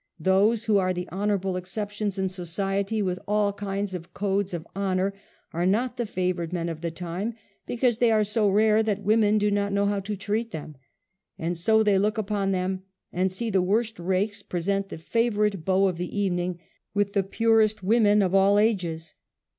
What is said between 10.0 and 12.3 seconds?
treat them.i*' And so they look